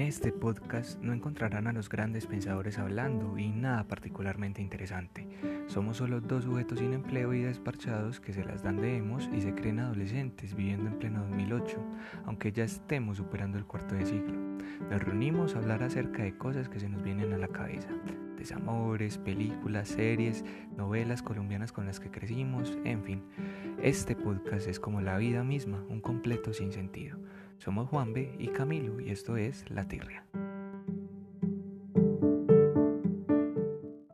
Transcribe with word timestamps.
este 0.00 0.32
podcast 0.32 0.98
no 1.00 1.12
encontrarán 1.12 1.66
a 1.66 1.72
los 1.72 1.88
grandes 1.88 2.26
pensadores 2.26 2.78
hablando 2.78 3.36
y 3.38 3.50
nada 3.50 3.84
particularmente 3.84 4.62
interesante. 4.62 5.26
Somos 5.66 5.98
solo 5.98 6.20
dos 6.20 6.44
sujetos 6.44 6.78
sin 6.78 6.92
empleo 6.92 7.34
y 7.34 7.42
desparchados 7.42 8.20
que 8.20 8.32
se 8.32 8.44
las 8.44 8.62
dan 8.62 8.80
de 8.80 8.96
emos 8.96 9.28
y 9.32 9.40
se 9.40 9.54
creen 9.54 9.80
adolescentes 9.80 10.54
viviendo 10.54 10.88
en 10.88 10.98
pleno 10.98 11.20
2008, 11.26 11.84
aunque 12.24 12.52
ya 12.52 12.64
estemos 12.64 13.18
superando 13.18 13.58
el 13.58 13.66
cuarto 13.66 13.94
de 13.94 14.06
siglo. 14.06 14.38
Nos 14.90 15.02
reunimos 15.02 15.54
a 15.54 15.58
hablar 15.58 15.82
acerca 15.82 16.22
de 16.22 16.36
cosas 16.36 16.68
que 16.68 16.80
se 16.80 16.88
nos 16.88 17.02
vienen 17.02 17.32
a 17.32 17.38
la 17.38 17.48
cabeza. 17.48 17.88
Desamores, 18.36 19.18
películas, 19.18 19.88
series, 19.88 20.44
novelas 20.76 21.22
colombianas 21.22 21.72
con 21.72 21.86
las 21.86 22.00
que 22.00 22.10
crecimos, 22.10 22.78
en 22.84 23.02
fin. 23.04 23.22
Este 23.82 24.16
podcast 24.16 24.66
es 24.66 24.80
como 24.80 25.02
la 25.02 25.18
vida 25.18 25.44
misma, 25.44 25.84
un 25.88 26.00
completo 26.00 26.54
sin 26.54 26.72
sentido. 26.72 27.18
Somos 27.60 27.90
Juan 27.90 28.14
B 28.14 28.36
y 28.38 28.48
Camilo 28.48 29.00
y 29.00 29.10
esto 29.10 29.36
es 29.36 29.70
La 29.70 29.86
Tirria. 29.86 30.24